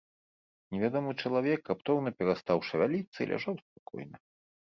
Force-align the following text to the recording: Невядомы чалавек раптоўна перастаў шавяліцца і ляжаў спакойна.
Невядомы 0.75 1.11
чалавек 1.25 1.61
раптоўна 1.71 2.09
перастаў 2.21 2.57
шавяліцца 2.69 3.17
і 3.25 3.27
ляжаў 3.33 3.53
спакойна. 3.63 4.17